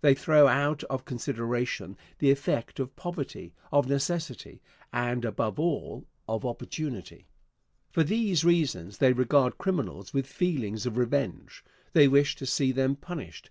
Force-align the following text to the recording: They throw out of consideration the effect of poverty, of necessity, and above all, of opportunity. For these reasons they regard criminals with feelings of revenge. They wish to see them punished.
They 0.00 0.14
throw 0.14 0.46
out 0.46 0.84
of 0.84 1.04
consideration 1.04 1.98
the 2.18 2.30
effect 2.30 2.80
of 2.80 2.96
poverty, 2.96 3.52
of 3.70 3.86
necessity, 3.88 4.62
and 4.90 5.22
above 5.22 5.58
all, 5.58 6.06
of 6.26 6.46
opportunity. 6.46 7.26
For 7.92 8.02
these 8.02 8.42
reasons 8.42 8.96
they 8.96 9.12
regard 9.12 9.58
criminals 9.58 10.14
with 10.14 10.26
feelings 10.26 10.86
of 10.86 10.96
revenge. 10.96 11.62
They 11.92 12.08
wish 12.08 12.36
to 12.36 12.46
see 12.46 12.72
them 12.72 12.96
punished. 12.96 13.50